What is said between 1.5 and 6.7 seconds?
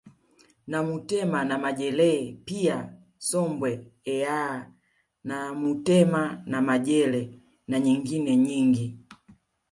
majelee pia sombwe eyaaa namutema na